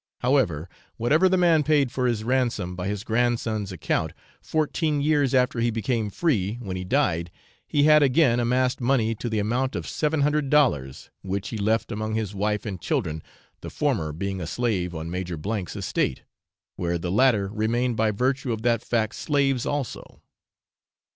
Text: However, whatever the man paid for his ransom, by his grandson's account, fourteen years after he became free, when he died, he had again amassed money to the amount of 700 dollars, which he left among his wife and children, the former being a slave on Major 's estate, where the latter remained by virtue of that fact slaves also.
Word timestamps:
However, 0.21 0.67
whatever 0.97 1.29
the 1.29 1.37
man 1.37 1.61
paid 1.61 1.91
for 1.91 2.07
his 2.07 2.23
ransom, 2.23 2.75
by 2.75 2.87
his 2.87 3.03
grandson's 3.03 3.71
account, 3.71 4.13
fourteen 4.41 4.99
years 4.99 5.35
after 5.35 5.59
he 5.59 5.69
became 5.69 6.09
free, 6.09 6.55
when 6.59 6.75
he 6.75 6.83
died, 6.83 7.29
he 7.67 7.83
had 7.83 8.01
again 8.01 8.39
amassed 8.39 8.81
money 8.81 9.13
to 9.13 9.29
the 9.29 9.37
amount 9.37 9.75
of 9.75 9.85
700 9.87 10.49
dollars, 10.49 11.11
which 11.21 11.49
he 11.49 11.57
left 11.59 11.91
among 11.91 12.15
his 12.15 12.33
wife 12.33 12.65
and 12.65 12.81
children, 12.81 13.21
the 13.59 13.69
former 13.69 14.11
being 14.11 14.41
a 14.41 14.47
slave 14.47 14.95
on 14.95 15.11
Major 15.11 15.37
's 15.39 15.75
estate, 15.75 16.23
where 16.77 16.97
the 16.97 17.11
latter 17.11 17.49
remained 17.53 17.95
by 17.95 18.09
virtue 18.09 18.51
of 18.51 18.63
that 18.63 18.81
fact 18.81 19.13
slaves 19.13 19.67
also. 19.67 20.19